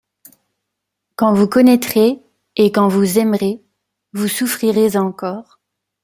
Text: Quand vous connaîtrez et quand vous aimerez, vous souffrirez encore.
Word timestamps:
Quand 1.15 1.31
vous 1.35 1.47
connaîtrez 1.47 2.23
et 2.55 2.71
quand 2.71 2.87
vous 2.87 3.19
aimerez, 3.19 3.61
vous 4.13 4.27
souffrirez 4.27 4.97
encore. 4.97 5.59